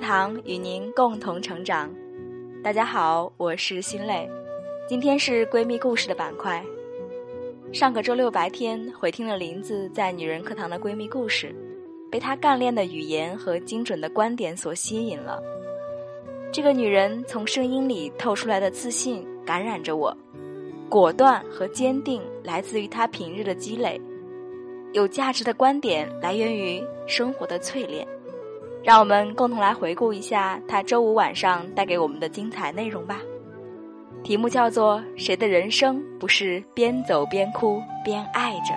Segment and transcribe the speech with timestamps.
[0.00, 1.88] 堂与您共同成长。
[2.64, 4.28] 大家好，我是心累，
[4.88, 6.64] 今天是闺蜜故事的板块。
[7.70, 11.54] 上个周六白天回听了林子在女人课堂的闺蜜故事，
[12.10, 15.40] 被她干练的语言和精准的观点所吸引了。
[16.50, 20.16] 这个女人从声音里透出来的自信感染着我，
[20.88, 24.00] 果断和坚定来自于她平日的积累，
[24.92, 28.06] 有价值的观点来源于生活的淬炼。
[28.82, 33.20] 让我们共同来回顾一下他周五晚上带给我们的精彩内容吧。
[34.22, 38.74] 题目叫做“谁的人生不是边走边哭边爱着”。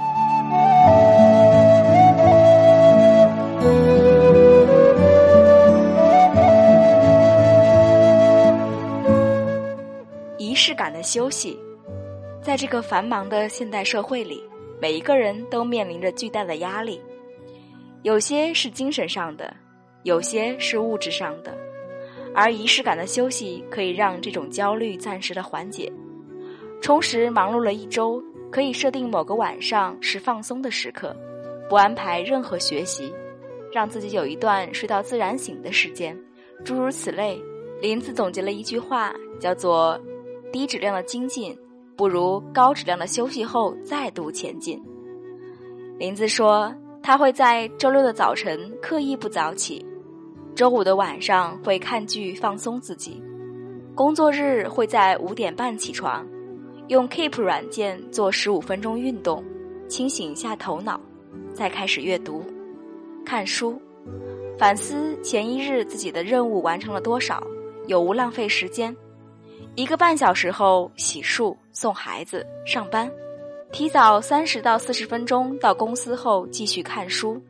[10.38, 11.58] 仪式感的休息，
[12.42, 14.44] 在这个繁忙的现代社会里，
[14.80, 17.02] 每一个人都面临着巨大的压力，
[18.04, 19.54] 有些是精神上的，
[20.04, 21.56] 有些是物质上的。
[22.36, 25.92] 而仪式感的休息可以让这种焦虑暂时的缓解，
[26.82, 31.16] 充实忙碌了一周，可以设定某个晚上是放松的时刻，
[31.70, 33.14] 不安排任何学习，
[33.72, 36.18] 让自己有一段睡到自然醒的时间，
[36.64, 37.40] 诸如此类。
[37.82, 40.00] 林子总结了一句话，叫做
[40.52, 41.56] “低质量的精进
[41.96, 44.82] 不如高质量的休息后再度前进”。
[46.00, 49.86] 林子说，他会在周六的早晨刻意不早起。
[50.56, 53.22] 周五的晚上会看剧放松自己，
[53.96, 56.24] 工作日会在五点半起床，
[56.90, 59.44] 用 Keep 软件做十五分钟运动，
[59.88, 61.02] 清醒一下头脑，
[61.56, 62.46] 再开始阅读、
[63.26, 63.82] 看书，
[64.56, 67.44] 反思前一日自己的任务完成了多少，
[67.88, 68.96] 有无浪费时间。
[69.74, 73.12] 一个半小时后洗漱、送孩子、上班，
[73.72, 77.42] 提早三十到四十分钟到公司后继续看书。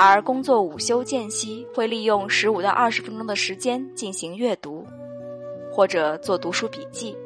[0.00, 4.86] 而工作午休间隙，会利用十五到二十分钟的时间进行阅读，
[5.72, 7.16] 或者做读书笔记，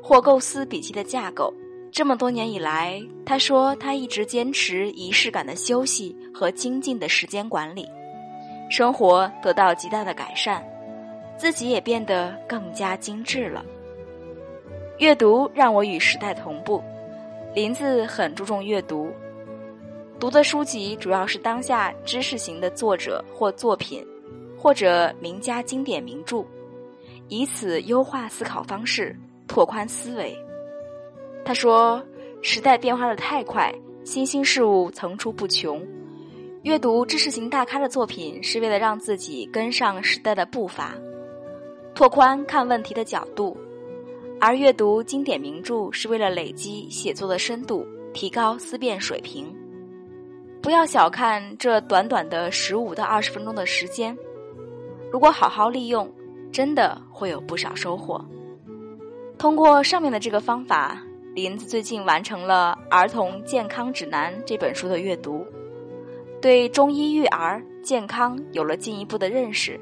[0.00, 1.52] 或构思笔记的架构。
[1.90, 7.84] 这么多年以来，他说他一直坚持仪式感的休息和精进的时间管理，
[8.70, 10.64] 生活得到极大的改善，
[11.36, 13.64] 自己也变得更加精致了。
[14.98, 16.80] 阅读让我与时代同步，
[17.52, 19.10] 林子很注重阅读。
[20.20, 24.06] 读的书籍主要是当下知识型的作者或作品，
[24.54, 26.44] 或者名家经典名著，
[27.28, 29.16] 以此优化思考方式，
[29.48, 30.36] 拓宽思维。
[31.42, 32.04] 他说
[32.42, 35.82] ：“时代变化的太快，新兴事物层出不穷。
[36.64, 40.94] 阅读知识型大咖的作品，是为了让自己跟上时代的步伐，
[41.94, 43.56] 拓宽看问题的角度；
[44.38, 49.50] 而阅读经典名著，是为了累积写作的深度，提高思辨水平。”
[50.62, 54.16] 不要小看这短短的十五到二十分钟的时间，
[55.10, 56.10] 如果好好利用，
[56.52, 58.22] 真的会有不少收获。
[59.38, 61.00] 通过上面的这个方法，
[61.34, 65.46] 林子最近完成了《儿童健康指南》这本书的阅读，
[66.42, 69.80] 对中医育儿健康有了进一步的认识。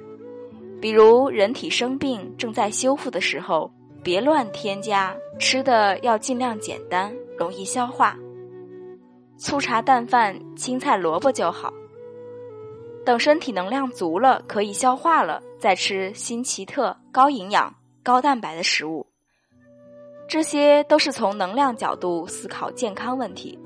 [0.81, 3.69] 比如，人体生病正在修复的时候，
[4.01, 8.17] 别乱添加，吃的要尽量简单，容易消化。
[9.39, 11.73] 粗茶淡饭、青菜萝卜就好。
[13.07, 17.73] 等身体能量足了，可以消化了，再吃新奇特、高营养、
[18.03, 19.07] 高蛋白的食物。
[20.29, 23.59] 这些都是从能量角度思考健康问题。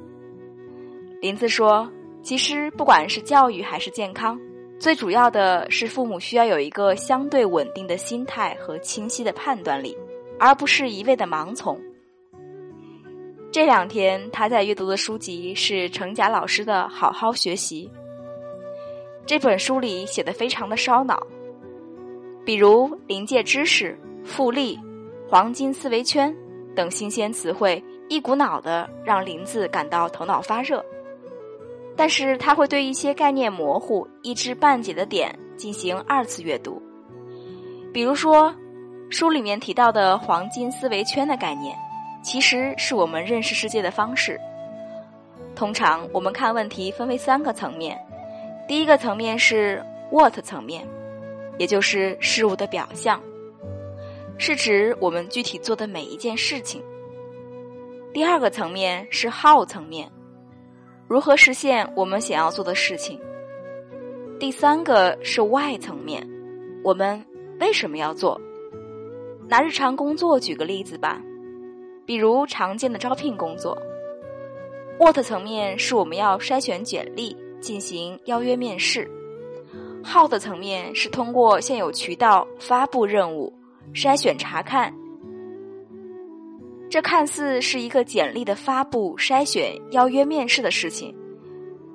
[1.21, 1.91] 林子说
[2.23, 4.39] ：“其实不管是教育还是健康，
[4.79, 9.97] 最主要的是父母需要有一个相对稳定的心态和清晰的判断力，
[10.39, 11.81] 而不是一味的盲从。”
[13.53, 17.87] 这两天他在阅读的书籍是程甲老师的《好好学习》。
[19.27, 21.27] 这本书里写的非常的烧脑，
[22.47, 24.81] 比如临界知识、复利、
[25.29, 26.35] 黄金思维圈
[26.75, 30.83] 等新鲜词汇，一股脑的让林子感到头脑发热。
[31.95, 36.81] 但是他会对一些概念模糊、一知半解的点进行二次阅读，
[37.93, 38.53] 比如说
[39.11, 41.77] 书里面提到的黄金思维圈的概念。
[42.23, 44.41] 其实是我们认识世界的方式。
[45.55, 47.99] 通常我们看问题分为三个层面，
[48.67, 50.87] 第一个层面是 what 层面，
[51.59, 53.21] 也就是事物的表象，
[54.39, 56.83] 是指我们具体做的每一件事情。
[58.15, 60.11] 第二个层面是 how 层面，
[61.09, 63.21] 如何实现我们想要做的事情。
[64.39, 66.27] 第三个是 why 层面，
[66.83, 67.23] 我们
[67.61, 68.41] 为什么要做？
[69.49, 71.21] 拿日常工作举个例子吧。
[72.05, 73.77] 比如常见的招聘工作
[74.99, 79.09] ，what 层面是我们要筛选简历，进行邀约面试
[80.03, 83.53] 耗的层面是通过现有渠道发布任务、
[83.95, 84.93] 筛选查看。
[86.91, 91.15] 这看似是一个简历的发布、筛选、邀约面试的事情，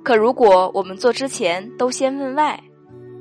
[0.02, 2.58] 可如果我们做之前都先问外，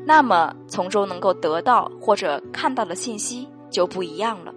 [0.06, 4.54] 那么从中能够得到或者看到的信息就不一样了。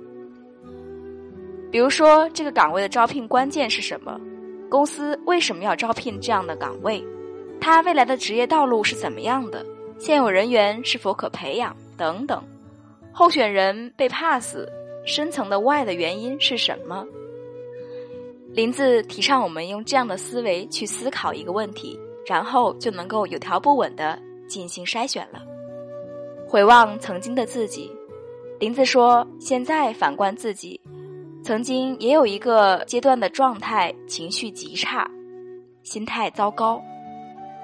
[1.71, 4.21] 比如说，这个岗位的招聘关键是什么？
[4.69, 7.05] 公司为什么要招聘这样的岗位？
[7.61, 9.65] 他未来的职业道路是怎么样的？
[9.99, 11.77] 现有人员是否可培养？
[11.97, 12.43] 等等。
[13.13, 14.57] 候选人被 pass，
[15.05, 17.07] 深层的 why 的原因是什么？
[18.53, 24.19] 林子提倡我们用这样的思维去思考一个问题，然后就能够有条不紊的
[24.49, 25.41] 进行筛选了。
[26.49, 27.91] 回望曾经的自己，
[28.59, 30.81] 林子说：“现在反观自己，
[31.51, 35.11] 曾经也有一个阶段的状态，情绪极差，
[35.83, 36.81] 心态糟糕。”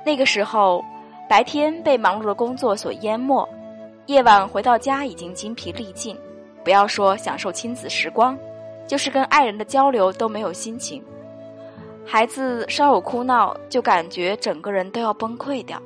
[0.05, 0.85] 那个时候，
[1.31, 3.49] 白天被忙碌的工作所淹没，
[4.07, 6.19] 夜晚回到家已经精疲力尽，
[6.65, 8.37] 不要说享受亲子时光，
[8.89, 11.01] 就是跟爱人的交流都没有心情。
[12.05, 15.81] 孩子稍有哭闹，就感觉整个人都要崩溃掉。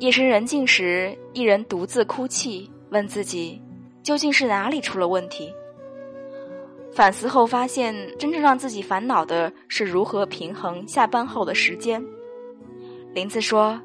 [0.00, 3.58] 夜深人静时，一人独自哭泣，问自己，
[4.02, 5.50] 究竟是哪里出了问题？
[6.96, 12.02] 反思后发现，真正让自己烦恼的是如何平衡下班后的时间。
[13.12, 13.78] 林子说：“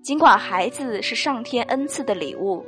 [0.00, 2.64] 尽管孩子是上天恩赐的礼物，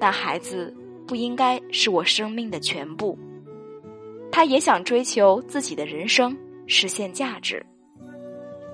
[0.00, 0.74] 但孩子
[1.06, 3.18] 不应该是我生命的全部。
[4.32, 6.34] 他也想追求自己的人生，
[6.66, 7.62] 实现价值。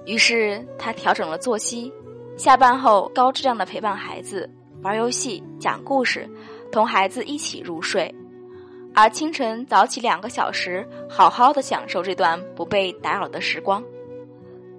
[0.06, 1.92] 于是他调整了作息，
[2.36, 4.48] 下班后高质量的陪伴孩子，
[4.84, 6.30] 玩游戏、讲故事，
[6.70, 8.14] 同孩子一起入睡，
[8.94, 13.82] 而清晨早起两个小时，好好的享受这段不被打扰的时光。”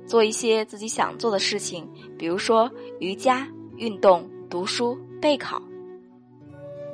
[0.05, 2.69] 做一些自己想做的事情，比如说
[2.99, 5.61] 瑜伽、运动、读书、备考。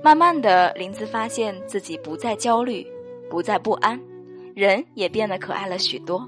[0.04, 2.86] 慢慢的，林子发现自己不再焦虑，
[3.30, 4.00] 不再不安，
[4.56, 6.26] 人也变得可爱了许多。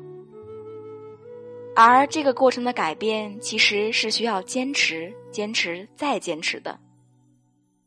[1.74, 6.78] 而这个过程的改变，其实是需要坚持、坚持再坚持的。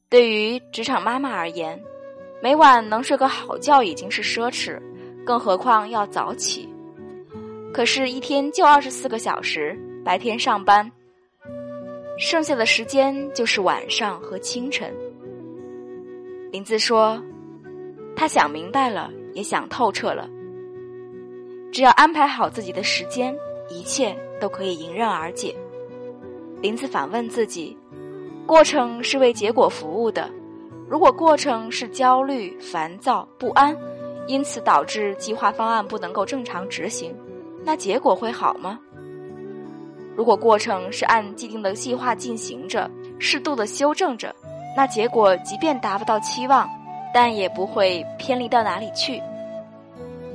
[0.09, 1.83] 对于职场妈妈而言，
[2.45, 4.79] 每晚能睡个好觉已经是奢侈，
[5.25, 6.69] 更何况要早起。
[7.73, 9.75] 可是，一天就二十四个小时，
[10.05, 10.93] 白天上班，
[12.19, 14.95] 剩下的时间就是晚上和清晨。
[16.53, 17.19] 林子说
[18.15, 20.29] ：“他想明白了，也想透彻了。
[21.73, 23.35] 只要安排好自己的时间，
[23.71, 25.57] 一切都可以迎刃而解。”
[26.61, 27.75] 林子反问自己
[28.45, 30.31] ：“过程是为结果服务的，
[30.95, 33.77] 如果过程是焦虑、烦躁、不安，
[34.29, 37.13] 因此导致计划方案不能够正常执行。”
[37.67, 38.79] 那结果会好吗？
[40.15, 42.89] 如果过程是按既定的计划进行着，
[43.19, 44.33] 适度的修正着，
[44.77, 46.71] 那结果即便达不到期望，
[47.13, 49.21] 但也不会偏离到哪里去。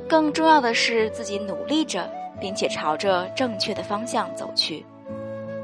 [0.06, 2.06] 更重要的是自己努力着，
[2.38, 4.84] 并且朝着正确的方向走去，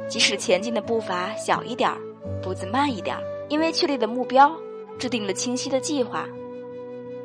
[0.08, 1.98] 即使前进的步伐小一点儿，
[2.43, 4.50] 步子慢一点儿，因为确立的目标，
[4.98, 6.28] 制定了清晰的计划，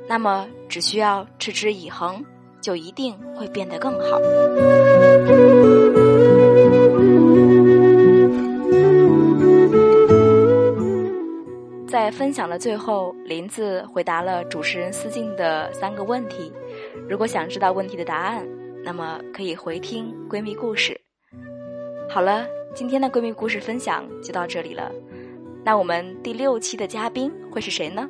[0.07, 2.23] 那么只需要持之以恒。
[2.62, 4.19] 就一定会变得更好。
[11.87, 16.54] 在分享的最后，林子回答了主持人思静的三个问题。
[17.09, 18.47] 如果想知道问题的答案，
[18.85, 20.95] 那么可以回听闺蜜故事。
[22.07, 24.92] 好了，今天的闺蜜故事分享就到这里了。
[25.63, 28.09] 那我们第六期的嘉宾会是谁呢？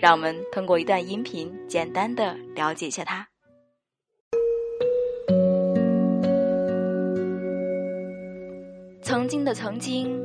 [0.00, 3.26] 让我们通过一段音频，简单的了解一下他。
[9.02, 10.20] 曾经的曾经，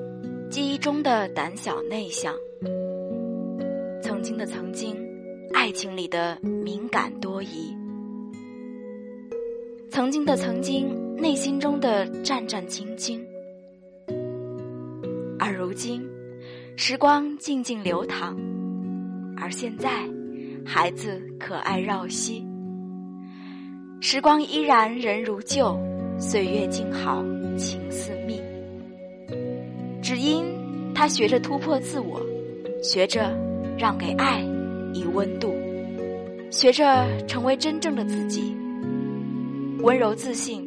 [0.49, 2.33] 记忆中的胆小内向；
[4.01, 4.97] 曾经的曾经，
[5.53, 7.75] 爱情里的敏感多疑；
[9.91, 13.23] 曾经的曾经，内心中的战战兢兢。
[15.37, 16.05] 而如今，
[16.81, 18.37] 时光静静流淌，
[19.35, 19.89] 而现在，
[20.65, 22.47] 孩子可爱绕膝。
[23.99, 25.77] 时光依然人如旧，
[26.17, 27.21] 岁月静好
[27.57, 28.41] 情似蜜。
[30.01, 30.45] 只因
[30.95, 32.21] 他学着突破自我，
[32.81, 33.37] 学着
[33.77, 34.39] 让给爱
[34.93, 35.53] 以温度，
[36.49, 38.55] 学着成为真正的自己，
[39.79, 40.65] 温柔自信。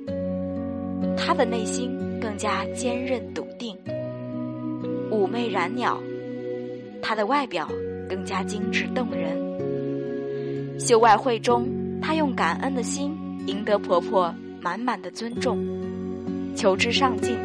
[1.16, 3.75] 他的内心更加坚韧笃定，
[5.12, 6.02] 妩媚染鸟。
[7.02, 7.69] 她的外表
[8.09, 9.37] 更加精致动人。
[10.81, 11.69] 秀外慧中，
[12.00, 13.14] 她用感恩的心
[13.47, 15.59] 赢得婆婆满满的尊重，
[16.57, 17.37] 求知上进。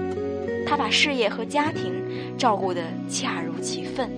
[0.65, 1.91] 她把事业和家庭
[2.37, 4.09] 照顾得恰如其分。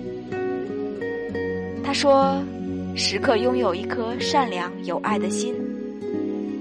[1.82, 2.40] 他说
[2.94, 5.52] ：“时刻拥有一颗善良有爱的心，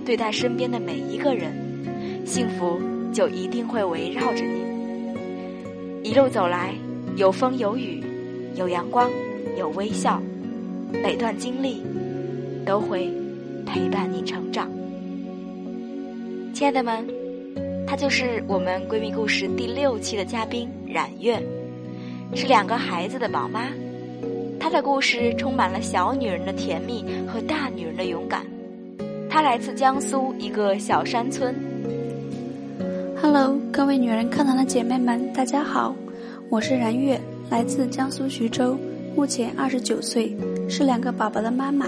[0.04, 1.54] 对待身边的每一个人，
[2.26, 2.80] 幸福
[3.14, 4.59] 就一定会围绕着你。
[6.02, 6.74] 一路走来，
[7.18, 8.02] 有风有雨，
[8.56, 9.10] 有阳光，
[9.58, 10.22] 有微笑，
[11.04, 11.84] 每段经历
[12.66, 13.12] 都会
[13.66, 14.70] 陪伴你成长。”
[16.56, 17.06] 亲爱的们，
[17.86, 21.42] 她就是我们闺蜜故事第六期的嘉宾冉月，
[22.34, 23.68] 是两个孩子的宝妈。
[24.60, 28.46] 她的故事充满了小女人的甜蜜和大女人的勇敢。
[29.30, 31.54] 她来自江苏一个小山村。
[33.22, 35.94] Hello，各位女人课堂的姐妹们，大家好，
[36.50, 38.78] 我是然月，来自江苏徐州，
[39.14, 40.34] 目前二十九岁，
[40.70, 41.86] 是两个宝宝的妈妈，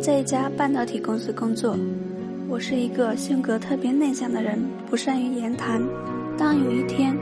[0.00, 1.76] 在一家半导体公司工作。
[2.48, 5.82] 我是一个性格特别内向的人，不善于言谈。
[6.38, 7.16] 当有一天，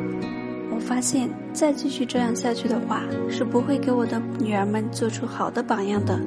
[0.71, 6.21] 我发现再继续这样下去的话，是不会给我的女儿们做出好的榜样的。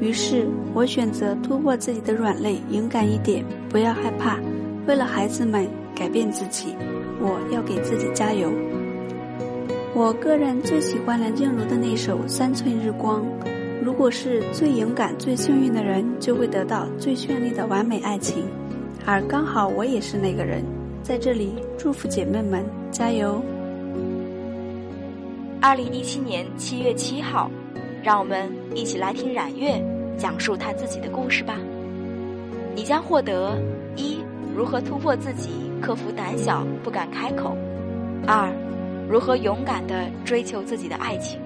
[0.00, 4.38] 于是我选择突破自己的软肋，勇敢一点，不要害怕。
[4.86, 5.64] 为了孩子们
[5.94, 6.74] 改变自己，
[7.20, 8.50] 我要给自己加油。
[9.94, 13.22] 我个人最喜欢梁静茹的那首《三寸日光》。
[13.84, 18.44] 如果是最勇敢、最幸运的人，就会得到最绚丽的完美爱情，
[19.04, 20.64] 而刚好我也是那个人，
[21.02, 23.42] 在这里祝福姐妹们加油。
[25.60, 27.50] 二零一七年七月七号，
[28.02, 29.82] 让我们一起来听冉月
[30.16, 31.58] 讲述她自己的故事吧。
[32.74, 33.60] 你将获得
[33.96, 34.18] 一
[34.56, 35.50] 如何突破自己，
[35.82, 37.56] 克服胆小不敢开口；
[38.24, 38.48] 二
[39.10, 41.40] 如何勇敢地追求自己的爱情；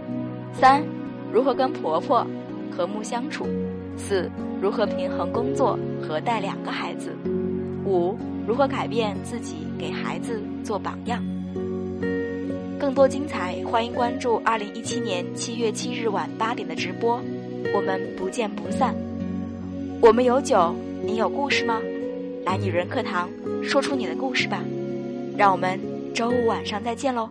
[0.52, 0.84] 三。
[1.32, 2.24] 如何跟婆婆
[2.70, 3.46] 和睦相处？
[3.96, 7.16] 四、如何平衡工作和带两个孩子？
[7.84, 8.16] 五、
[8.46, 11.22] 如何改变自己，给孩子做榜样？
[12.78, 17.20] 更多精彩，欢迎关注二零一七年七月七日晚八点的直播，
[17.74, 18.94] 我们不见不散。
[20.00, 20.74] 我们有酒，
[21.04, 21.80] 你有故事吗？
[22.44, 23.28] 来女人课堂，
[23.62, 24.62] 说出你的故事吧。
[25.36, 25.78] 让我们
[26.14, 27.28] 周五晚上再见喽。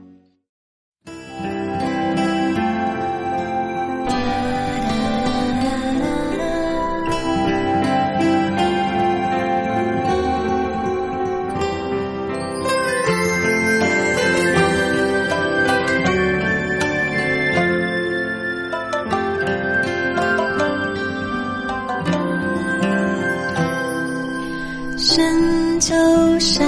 [26.46, 26.64] 山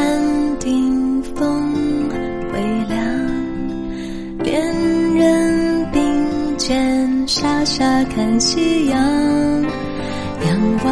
[0.58, 2.10] 顶风
[2.52, 3.00] 微凉，
[4.40, 4.60] 恋
[5.14, 8.98] 人并肩傻傻看夕阳。
[10.48, 10.90] 仰望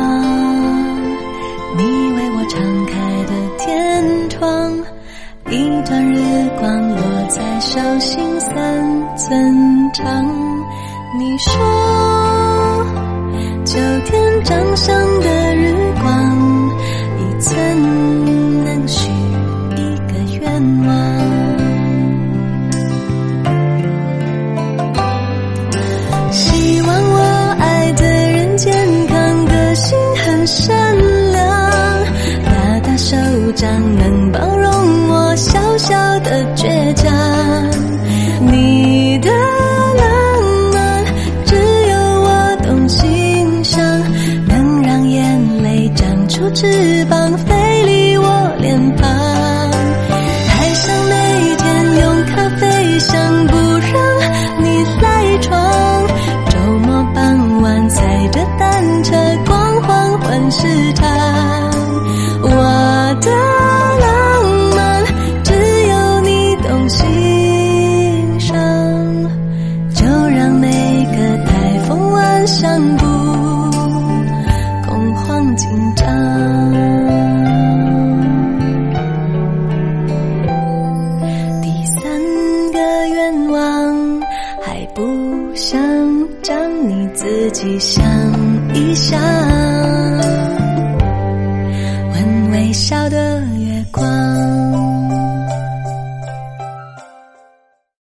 [1.75, 1.81] 你
[2.13, 4.71] 为我敞开的天窗，
[5.49, 10.23] 一段日光落在手心三寸长。
[11.17, 11.51] 你说，
[13.65, 15.14] 秋天掌上
[46.55, 47.24] 翅膀。